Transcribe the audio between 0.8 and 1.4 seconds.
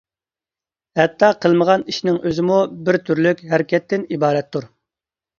ھەتتا